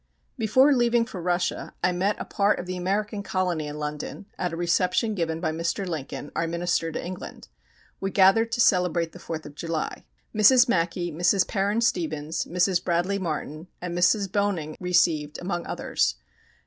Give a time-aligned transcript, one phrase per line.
[0.35, 4.51] Before leaving for Russia I met a part of the American colony in London at
[4.51, 5.85] a reception given by Mr.
[5.87, 7.49] Lincoln, our Minister to England.
[7.99, 10.05] We gathered to celebrate the Fourth of July.
[10.35, 10.67] Mrs.
[10.67, 11.47] Mackey, Mrs.
[11.47, 12.83] Paran Stevens, Mrs.
[12.83, 14.27] Bradley Martin, and Mrs.
[14.31, 16.15] Bonynge received among others.